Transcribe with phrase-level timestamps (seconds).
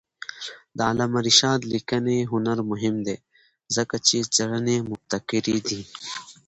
[0.77, 3.17] د علامه رشاد لیکنی هنر مهم دی
[3.75, 5.81] ځکه چې څېړنې مبتکرې دي.